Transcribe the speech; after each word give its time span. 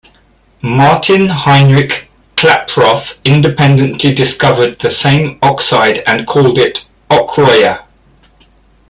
Martin 0.63 1.29
Heinrich 1.29 2.09
Klaproth 2.35 3.19
independently 3.23 4.11
discovered 4.11 4.79
the 4.79 4.89
same 4.89 5.37
oxide 5.43 5.99
and 6.07 6.25
called 6.25 6.57
it 6.57 6.87
"ochroia". 7.11 7.83